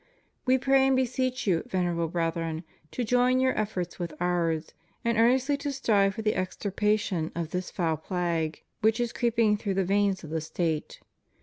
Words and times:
We 0.47 0.57
pray 0.57 0.87
and 0.87 0.95
beseech 0.95 1.45
you. 1.45 1.61
Venerable 1.67 2.07
Brethren, 2.07 2.63
to 2.89 3.03
join 3.03 3.39
your 3.39 3.55
efforts 3.55 3.99
with 3.99 4.15
Ours, 4.19 4.73
and 5.05 5.15
earnestly 5.15 5.57
to 5.57 5.71
strive 5.71 6.15
for 6.15 6.23
the 6.23 6.33
extirpation 6.33 7.31
of 7.35 7.51
this 7.51 7.69
foul 7.69 7.97
plague, 7.97 8.63
which 8.79 8.99
is 8.99 9.13
creeping 9.13 9.57
through 9.57 9.75
the 9.75 9.85
veins 9.85 10.23
of 10.23 10.31
the 10.31 10.41
State. 10.41 11.01